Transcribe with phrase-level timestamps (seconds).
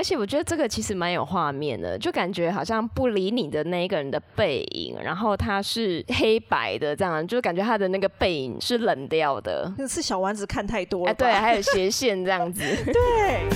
[0.00, 9.70] 而且我觉得这个其实蛮有画面的，就感觉好像不理你的那一个人的背影，然后他是黑白的，这样就感觉他的那个背影是冷掉的。
[9.76, 12.62] 那是小丸子看太多了，哎，对，还有斜 线这样子。
[12.90, 13.46] 对。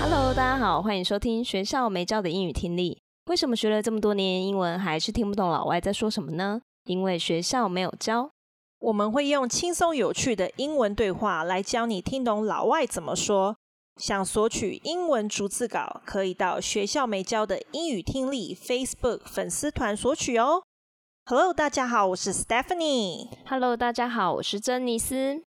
[0.00, 3.00] Hello，大家好，欢迎收听学校没教的英语听力。
[3.26, 6.62] 为什么学了这么多年英文，还是听不懂老外在说什么呢？
[6.84, 8.30] 因为学校没有教。
[8.78, 13.56] 我们会用轻松有趣的英文对话来教你听懂老外怎么说。
[13.96, 20.62] 想索取英文逐字稿，可以到学校没教的英语听力 Facebook 粉丝团索取哦。
[21.26, 23.28] Hello，大家好，我是 Stephanie。
[23.46, 25.44] Hello，大家好，我是珍妮斯。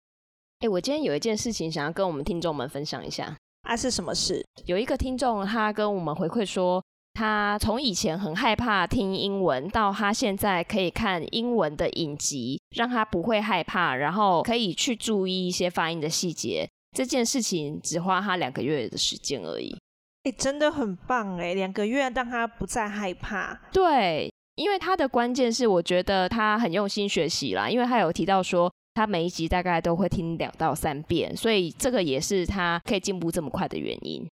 [0.60, 3.36] 哎，我今天有一件事情想要跟我们听众们分享一下。
[3.64, 4.46] 啊，是什么事？
[4.66, 6.82] 有一个听众，他跟我们回馈说，
[7.18, 16.70] 他从以前很害怕听英文，到他现在可以看英文的影集，让他不会害怕，然后可以去注意一些发音的细节。
[16.96, 19.76] 这件事情只花他两个月的时间而已。
[20.24, 23.60] 哎，真的很棒哎，两个月让他不再害怕。
[23.74, 28.72] 对，因为他的关键是，我觉得他很用心学习啦，因为他有提到说。
[28.98, 34.28] 他每一集大概都会听两到三遍，所以这个也是他可以进步这么快的原因。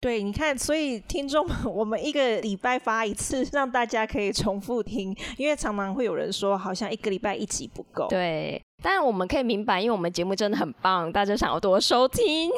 [0.00, 8.06] 对，你看，所以听众们，我们一个礼拜发一次，让大家可以重复听，因为常常会有人说，好像一个礼拜一集不够。
[8.08, 12.48] 对，但我们可以明白，因为我们节目真的很棒，大家想要多收听。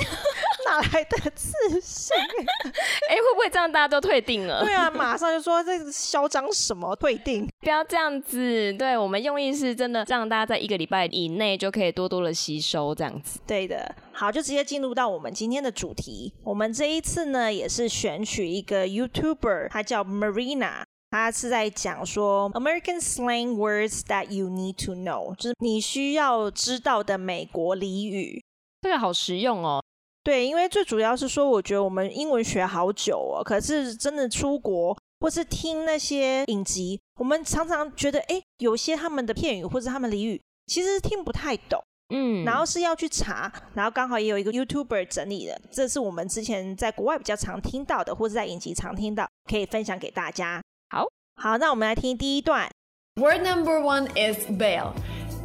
[0.67, 2.17] 哪来的自信？
[3.09, 4.65] 哎、欸，会不会这样大家都退订了？
[4.65, 7.47] 对啊， 马上就说这嚣张什么退订？
[7.61, 8.73] 不要这样子。
[8.75, 13.41] 对，我们用意是真的，让大家在一个礼拜以内就可以多多的吸收这样子。
[13.47, 16.33] 对的，好，就直接进入到我们今天的主题。
[16.45, 28.43] 我们这一次呢，也是选取一个 YouTuber，他叫 Marina，他是在讲说 American slang words that you need to know，就是你需要知道的美国俚语。
[28.83, 29.83] 这个好实用哦。
[30.23, 41.83] 对，因为最主要是说，我觉得我们英文学好久哦，可是真的出国或是听那些影集，我们常常觉得，哎，有些他们的片语或者他们俚语，其实听不太懂，
[42.15, 50.63] 嗯，然后是要去查，然后刚好也有一个 YouTuber 整理的，这是我们之前在国外比较常听到的，或者在影集常听到，可以分享给大家。
[50.91, 52.71] 好，好，那我们来听第一段。
[53.17, 54.93] Word number one is bail.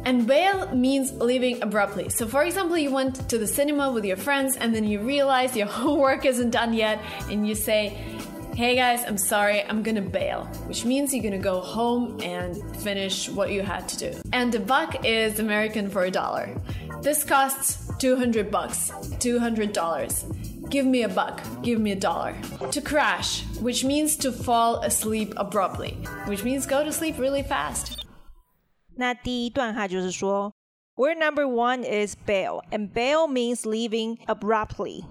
[0.06, 2.10] And bail means leaving abruptly.
[2.10, 5.56] So for example, you went to the cinema with your friends and then you realize
[5.56, 7.88] your homework isn't done yet and you say,
[8.54, 13.28] hey guys, I'm sorry, I'm gonna bail, which means you're gonna go home and finish
[13.28, 14.20] what you had to do.
[14.32, 16.54] And a buck is American for a dollar.
[17.02, 20.70] This costs 200 bucks, $200.
[20.70, 22.36] Give me a buck, give me a dollar.
[22.70, 25.94] To crash, which means to fall asleep abruptly,
[26.26, 28.05] which means go to sleep really fast.
[28.96, 30.52] 那第一段话就是说
[30.96, 35.04] ，Word number one is bail，and bail means leaving abruptly。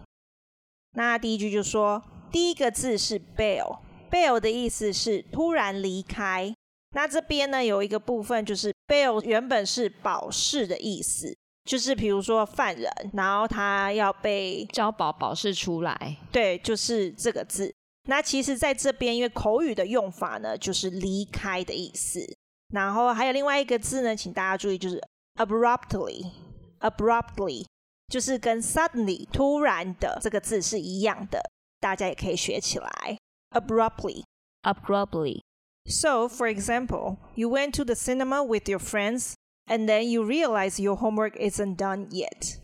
[0.93, 6.53] 那第一句就说，第一个字是 bail，bail 的意思是突然离开。
[6.93, 17.73] 那这边呢有一个部分就是 bail 原本是保释的意思，就是比如说犯人，然后他要被交保保释出来，对，就是这个字。
[18.07, 22.25] 那其实在这边因为口语的用法呢，就是离开的意思。
[22.68, 25.02] 然后还有另外一个字呢，请大家注意，就是
[25.36, 27.66] abruptly，abruptly
[28.08, 31.42] 就是跟 suddenly 突然的这个字是一样的，
[31.80, 33.18] 大家也可以学起来。
[33.50, 39.32] abruptly，abruptly。So, for example, you went to the cinema with your friends,
[39.66, 42.58] and then you realize your homework isn't done yet.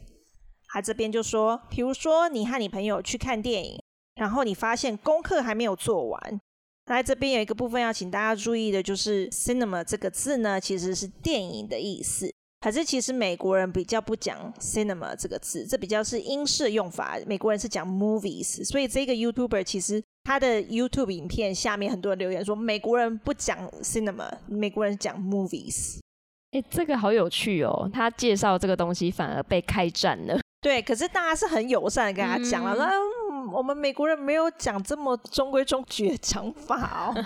[0.68, 3.82] 他这边就说，比如说你和你朋友去看电影，
[4.14, 6.40] 然后你发现功课还没有做完。
[6.91, 12.29] 那这边有一个部分要请大家注意的，就是 cinema 这个字呢，其实是电影的意思。
[12.59, 17.17] 可是其实美国人比较不讲 cinema 这个字，这比较是英式用法。
[17.25, 25.99] 美国人是讲 movies，所以这个 YouTuber 其实他的 YouTube 影片下面很多人留言说，美国人不讲 cinema，美国人讲 movies。
[26.51, 27.89] 哎，这个好有趣哦！
[27.93, 30.37] 他介绍这个东西反而被开战了。
[30.59, 33.20] 对，可是大家是很友善的跟他讲了，嗯
[33.51, 37.25] 我们美国人没有讲这么中规中矩的讲法哦。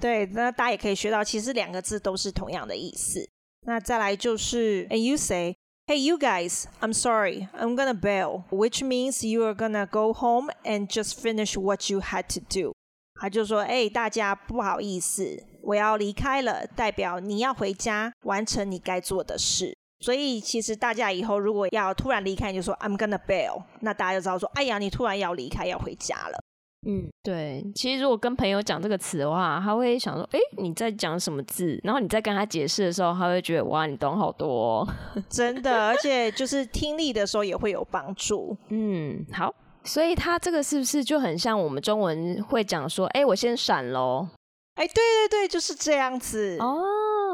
[0.00, 3.26] 对，那大家也可以学到，其实两个字都是同样的意思。
[3.66, 5.56] 那再来就是，and you say,
[5.86, 10.50] hey you guys, I'm sorry, I'm gonna bail, which means you are gonna go home
[10.64, 12.74] and just finish what you had to do。
[13.20, 19.73] 他就说，哎，大家不好意思，我要离开了，代表你要回家完成你该做的事。
[20.04, 26.38] 所以其实大家以后如果要突然离开，你就说 I'm gonna bail，那大家就知道说，哎呀，你突然要离开，要回家了。
[26.86, 27.64] 嗯，对。
[27.74, 34.88] 其实如果跟朋友讲这个词的话，他会想说：“哎，你在讲什么字？”然后你在跟他解释的时候，他会觉得：“哇，你懂好多哦。”
[35.30, 38.54] 真的， 而且就是听力的时候也会有帮助。
[38.68, 39.54] 嗯，好。
[39.84, 44.28] 所以他这个是不是就很像我们中文会讲说：“哎，我先闪喽。”
[44.76, 46.82] 哎，对对对，就是这样子哦，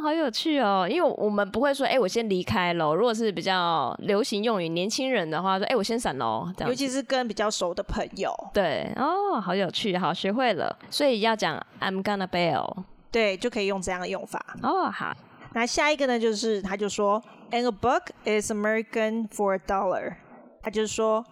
[0.00, 0.86] 好有趣哦。
[0.90, 2.94] 因为我们不会说，哎，我先离开喽。
[2.94, 6.50] 如果是比较流行用语，年轻人的话说，哎，我先闪喽。
[6.56, 8.34] 这样，尤其是跟比较熟的朋友。
[8.52, 10.76] 对，哦，好有趣，好学会了。
[10.90, 14.56] 所以要讲 I'm gonna bail，对，就可以用这样的用法。
[14.62, 15.16] 哦，好。
[15.52, 17.20] 那下一个呢，就是他就说
[17.50, 20.14] ，And a buck is American for a dollar。
[20.62, 21.24] 他就是说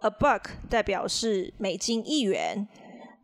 [0.00, 2.66] ，a buck 代表是美金一元。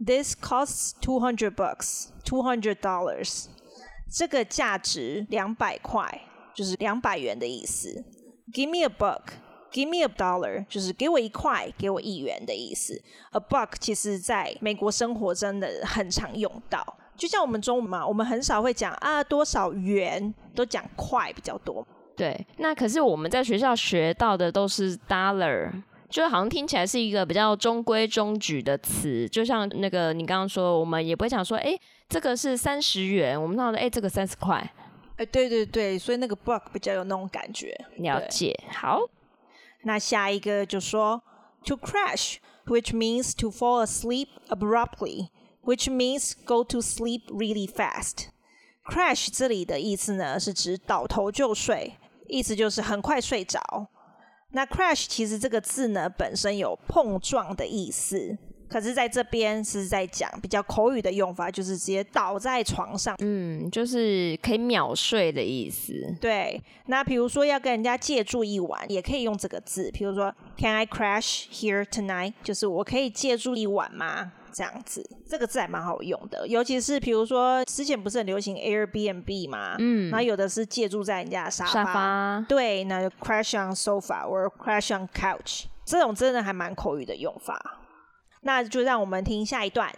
[0.04, 3.46] This costs two hundred bucks, two hundred dollars。
[4.12, 6.20] 这个价值两百块，
[6.54, 8.04] 就是两百元的意思。
[8.52, 9.22] Give me a buck,
[9.72, 13.02] give me a dollar，就是给我一块，给我一元的意思。
[13.30, 16.84] A buck 其实在美国生活真的很常用到，
[17.16, 21.86] 就像我们中文嘛，我们很少会讲啊多少元，都讲块比较多。
[22.14, 25.72] 对，那可是我们在学校学到的都是 dollar。
[26.12, 31.74] 就好像听起来是一个比较中规中矩的词，就像那个你刚刚说，我们也不会讲说，哎，
[32.06, 34.70] 这个是三十元，我们说，哎，这个三十块，
[35.16, 37.74] 哎，对对对，所以那个 buck 比较有那种感觉。
[37.96, 39.00] 了解，好，
[39.84, 41.22] 那下一个就说
[41.64, 48.26] to crash，which means to fall asleep abruptly，which means go to sleep really fast。
[48.84, 51.94] crash 这里的意思呢，是指倒头就睡，
[52.28, 53.88] 意思就是很快睡着。
[54.52, 58.36] 那 crash 其实这个字呢，本身有碰撞的意思，
[58.68, 66.14] 可是在这边是在讲比较口语的用法，就是直接倒在床上，嗯，就是可以秒睡的意思。
[66.20, 72.34] 对，那比如说要跟人家借住一晚，也可以用这个字，比如说 Can I crash here tonight？
[72.42, 74.32] 就是我可以借住一晚吗？
[74.54, 87.78] 这样子，这个字还蛮好用的，尤其是比如说之前不是很流行 Airbnb 嘛，嗯，然后有的是借住在人家的沙发，沙发，对，那就 crash on sofa or crash on couch，这种真的还蛮口语的用法，
[88.42, 89.90] 那就让我们听下一段。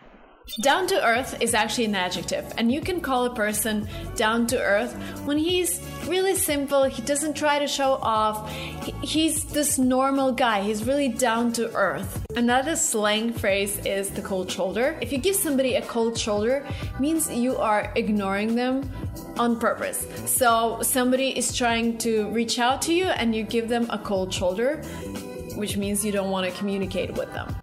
[0.60, 4.60] Down to earth is actually an adjective, and you can call a person down to
[4.60, 4.92] earth
[5.24, 8.52] when he's really simple, he doesn't try to show off,
[9.02, 12.26] he's this normal guy, he's really down to earth.
[12.36, 14.98] Another slang phrase is the cold shoulder.
[15.00, 16.66] If you give somebody a cold shoulder,
[17.00, 18.90] means you are ignoring them
[19.38, 20.06] on purpose.
[20.26, 24.32] So somebody is trying to reach out to you and you give them a cold
[24.32, 24.82] shoulder,
[25.56, 27.56] which means you don't want to communicate with them.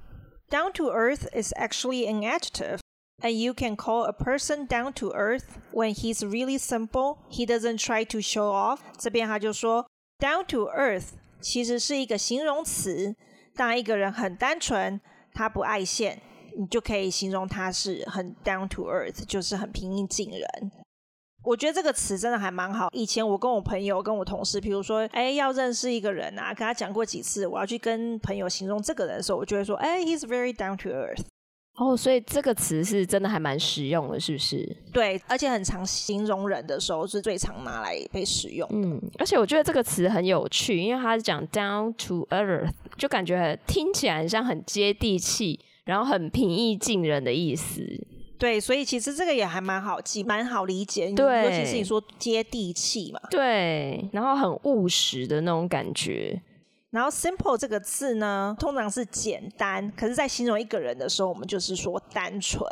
[0.51, 2.81] Down to earth is actually an adjective,
[3.21, 7.79] and you can call a person down to earth when he's really simple, he doesn't
[7.79, 8.79] try to show off.
[8.99, 9.87] 这边他就说，
[10.19, 13.17] down to earth 其实是一个形容词，
[13.55, 15.01] 当一个人很单纯，
[15.35, 16.21] 他不爱现，
[16.57, 20.73] 你就可以形容他是很 down to earth，就是很平易近人。
[21.44, 22.90] 我觉得这个词真的还蛮好。
[22.94, 31.24] 以前我跟我朋友、跟我同事，比如说，哎，要认识一个人啊，跟他讲过几次，我要去跟朋友形容这个人的时候，我就会说，哎，he's very down to earth。
[31.78, 34.78] 哦，所以这个词是真的还蛮实用的，是不是？
[34.94, 38.68] 对，而且很常形容人的时候是最常拿来被使用。
[38.72, 47.82] 嗯，而且我觉得这个词很有趣，因为它是讲 down to earth，就感觉听起来很像很接地气，然后很平易近人的意思。
[48.42, 51.12] 对，所以其实这个也还蛮好记，蛮好理解。
[51.12, 53.20] 对，尤其是你说接地气嘛。
[53.30, 56.42] 对，然后很务实的那种感觉。
[56.90, 62.68] 然后 simple 这个字呢，通常是简单，可是在形容一个人的时候，我们就是说单纯。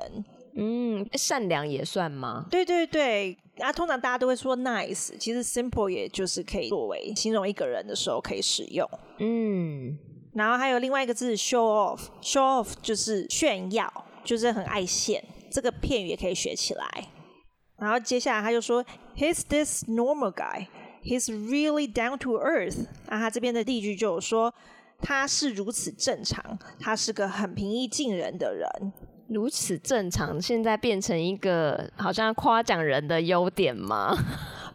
[0.55, 2.47] 嗯，善良也算吗？
[2.49, 8.89] 对对对，啊，通常大家都会说 nice，其实 simple 也就是可以作为形容一个人的时候可以使用。
[9.19, 9.95] 嗯，
[10.33, 13.87] 然后还有另外一个字 show off，show off 就是炫耀，
[14.23, 15.23] 就是很爱现。
[15.49, 16.85] 这个片语也可以学起来。
[17.77, 18.83] 然后接下来他就说
[19.17, 20.67] ，He's this normal guy.
[21.01, 22.85] He's really down to earth.
[23.07, 24.53] 那，他这边的例句就有说，
[25.01, 28.67] 他是如此正常，他是个很平易近人的人。
[29.29, 34.13] 如此正常，现在变成一个好像夸奖人的优点吗？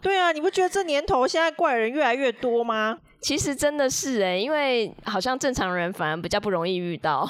[0.01, 2.99] 对啊，你不觉得这年头现在怪人越来越多吗？
[3.21, 7.29] 其实真的是哎，因为好像正常人反而比较不容易遇到。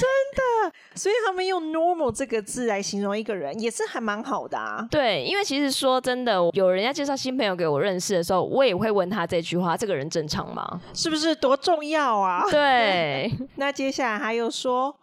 [0.00, 4.86] 真的，所以他们用 normal 这个字来形容一个人，也是还蛮好的啊。
[4.90, 10.80] 对，因为其实说真的，有人要介绍新朋友给我认识的时候，我也会问他这句话：这个人正常吗？
[10.94, 12.44] 是不是多重要啊？
[12.50, 13.32] 对。
[13.56, 14.94] 那接下来还有说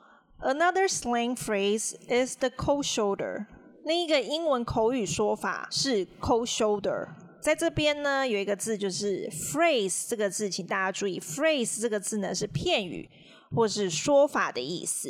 [0.41, 3.45] ，another slang phrase is the cold shoulder。
[3.83, 7.07] 另一个英文口语说法是 cold shoulder。
[7.39, 13.07] 在这边呢，有一个字就是 phrase 这个字，请大家注意，phrase 这个字呢是片语。
[13.55, 15.09] 或是说法的意思。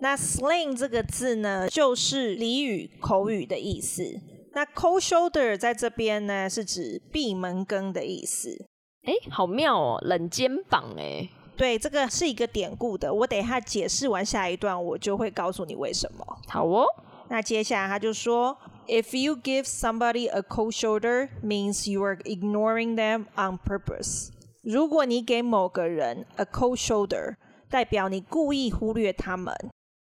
[0.00, 4.04] 那 slang 这个字呢，就是俚语、口语的意思。
[4.52, 8.66] 那 cold shoulder 在这边呢，是指闭门羹的意思。
[9.04, 11.28] 哎，好妙哦，冷肩膀哎。
[11.56, 13.12] 对，这个是一个典故的。
[13.12, 16.26] 我等一下解释完下一段，我就会告诉你为什么。
[16.48, 16.84] 好哦。
[17.28, 24.28] 那接下来他就说，If you give somebody a cold shoulder, means you are ignoring them on purpose。
[24.62, 27.36] 如果你给某个人 a cold shoulder，
[27.68, 29.54] 代表你故意忽略他们。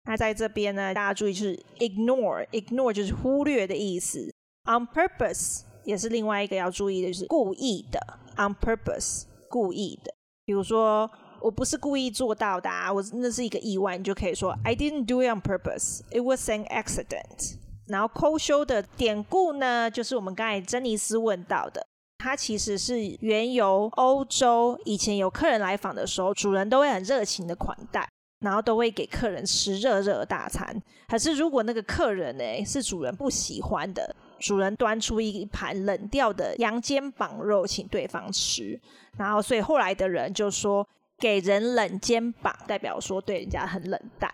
[0.05, 4.33] 那在这边呢，大家注意就是 ignore，ignore 就是忽略的意思。
[4.65, 8.01] On purpose 也是另外一个要注意的，就是故意的。
[8.37, 10.15] On purpose，故意的。
[10.45, 16.01] 比如说，我不是故意做到的啊，我那是一个意外，你就可以说 I didn't do it on purpose.
[16.11, 17.57] It was an accident.
[17.87, 21.87] 然后 ko show 的典故呢，就是我们刚才珍妮斯问到的，
[22.21, 28.07] 它其实是缘由欧洲以前有客人来访的时候，主人都会很热情的款待，
[28.41, 30.81] 然后都会给客人吃热热的大餐。
[31.09, 38.79] 可是如果那个客人呢是主人不喜欢的，主人端出一盘冷掉的羊肩膀肉请对方吃，
[39.17, 40.87] 然后所以后来的人就说。
[41.21, 44.33] 给人冷肩膀，代表说对人家很冷淡。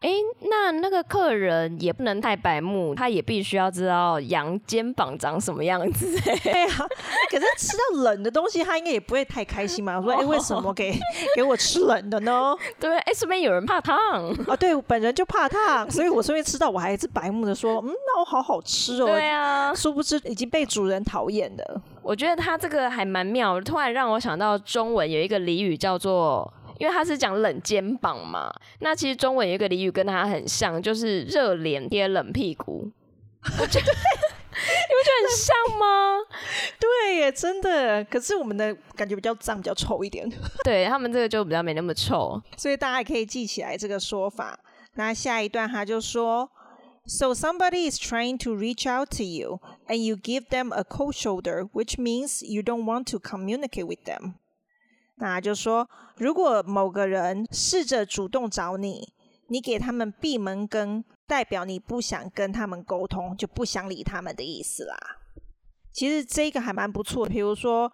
[0.00, 0.10] 哎，
[0.42, 6.06] 那那个客人也不能太白目，他也必须要知道羊肩膀长什么样子。
[6.44, 6.86] 对啊，
[7.30, 9.98] 可是吃到冷的东西，他应该也不会太开心嘛。
[9.98, 10.96] 我说，哎，为什么给
[11.34, 12.54] 给我吃冷的呢？
[12.78, 13.96] 对，哎，顺便有人怕烫
[14.46, 14.54] 啊？
[14.54, 19.06] 对，我本人就怕烫，所以我顺便吃到，我还是白目的说，嗯，那我好好吃哦。
[19.06, 21.80] 对啊，殊不知已经被主人讨厌的。
[22.02, 26.52] 我觉得他这个还蛮妙，突然让我想到中文有一个俚语叫做。
[26.78, 32.90] 因为他是讲冷肩膀嘛，那其实中文有一个俚语跟他很像，就是热脸贴冷屁股。
[33.60, 36.18] 我觉得你不觉得很像吗？
[36.80, 38.04] 对耶，真的。
[38.04, 40.28] 可是我们的感觉比较脏，比较臭一点。
[40.64, 44.58] 对，他们这个就比较没那么臭，所以大家也可以记起来这个说法。
[44.94, 46.50] 那下一段他就说
[47.06, 51.68] ：“So somebody is trying to reach out to you, and you give them a cold shoulder,
[51.72, 54.34] which means you don't want to communicate with them.”
[55.18, 59.08] 那就说，如果某个人试着主动找你，
[59.48, 64.96] 你给他们闭门羹，代表你不想跟他们沟通，就不想理他们的意思啦。
[65.92, 67.90] 其实这个还蛮不错的，比如说，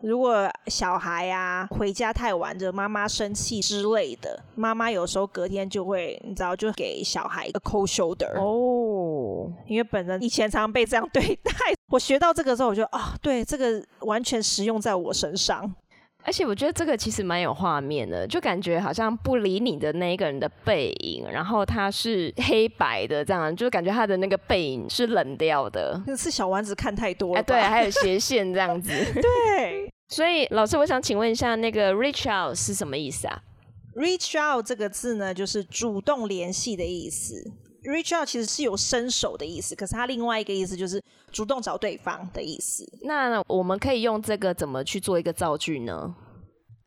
[0.00, 11.52] 如果小孩啊回家太晚，惹妈妈生气之类的，妈妈有时候隔天就会，你知道，就给小孩一个 cold shoulder 哦，因为本人以前常常被这样 对待，
[11.88, 15.74] 我学到这个之后，我就啊，对，这个完全实用在我身上。
[16.26, 26.02] 而且我觉得这个其实蛮有画面的，就感觉好像不理你的那一个人的背影，然后他是黑白的，这样就感觉他的那个背影是冷掉的。
[26.04, 28.90] 那是小丸子看太多了，哎，对，还有斜线这样子。
[29.14, 33.40] 对，所以老师，我想请问一下，那个 reach out 是什么意思啊
[33.94, 37.52] ？reach out 这个字呢，就是主动联系的意思。
[37.84, 41.00] reach out 其实是有伸手的意思，可是它另外一个意思就是
[41.32, 42.84] 主动找对方的意思。
[43.02, 46.14] 那我们可以用这个怎么去做一个造句呢？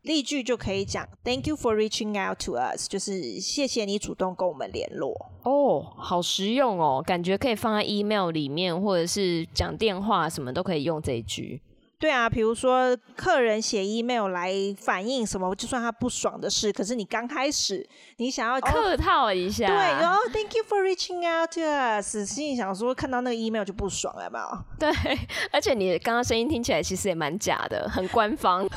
[0.03, 5.13] 例句就可以讲，Thank you for reaching out to us，就是谢谢你主动跟我们联络。
[5.43, 11.61] 哦，好实用哦，感觉可以放在 email 里面，或者是讲电话什么都可以用这一句。
[11.99, 24.45] 对啊，比如说客人写 email 来反映什么，就算他不爽的事，可是你刚开始你想要客套一下，对，然后 Thank you for reaching out to us，心里想说看到那个 email 就不爽了，有没有？
[24.79, 25.19] 对，
[25.51, 28.65] 而且你刚刚声音听起来其实也蛮假的，很官方。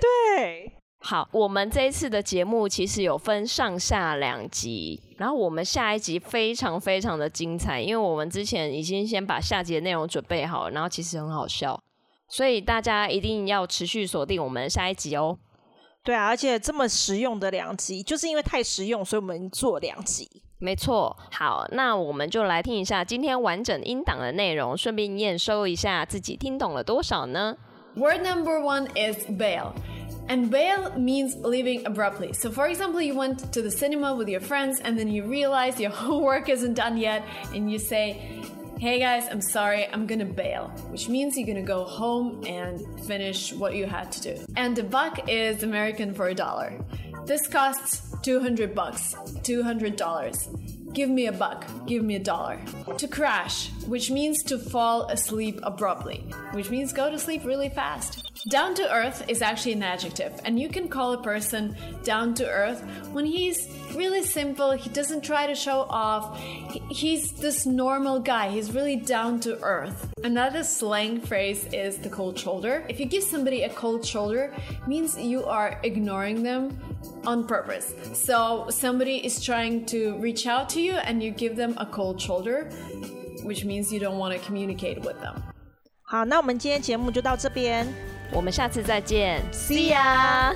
[0.00, 11.80] 对，好，我们这一次的节目其实有分上下两集，然后我们下一集非常非常的精彩，因为我们之前已经先把下集的内容准备好了，然后其实很好笑。
[12.27, 15.37] 所以大家一定要持续锁定我们下一集哦。
[16.03, 20.29] 对啊，而且这么实用的两集，就是因为太实用，所以我们做两集。
[20.57, 21.15] 没错。
[21.31, 27.55] 好，那我们就来听一下今天完整音档的内容，顺便验收一下自己听懂了多少呢？
[27.95, 29.73] Word number one is bail,
[30.27, 32.33] and bail means leaving abruptly.
[32.33, 35.79] So, for example, you went to the cinema with your friends, and then you realize
[35.79, 37.21] your homework isn't done yet,
[37.53, 38.41] and you say.
[38.80, 43.52] Hey guys, I'm sorry, I'm gonna bail, which means you're gonna go home and finish
[43.52, 44.44] what you had to do.
[44.54, 46.78] And a buck is American for a dollar.
[47.26, 50.94] This costs 200 bucks, $200.
[50.94, 52.60] Give me a buck, give me a dollar.
[52.98, 58.27] To crash, which means to fall asleep abruptly, which means go to sleep really fast.
[58.49, 62.45] Down to earth is actually an adjective, and you can call a person down to
[62.45, 66.37] earth when he's really simple, he doesn't try to show off,
[66.89, 70.09] he's this normal guy, he's really down to earth.
[70.25, 72.83] Another slang phrase is the cold shoulder.
[72.89, 74.53] If you give somebody a cold shoulder,
[74.87, 76.77] means you are ignoring them
[77.25, 77.93] on purpose.
[78.13, 82.19] So somebody is trying to reach out to you and you give them a cold
[82.19, 82.69] shoulder,
[83.43, 85.41] which means you don't want to communicate with them.
[86.05, 87.87] 好，那我们今天节目就到这边，
[88.32, 89.42] 我们下次再见。
[89.52, 90.54] See ya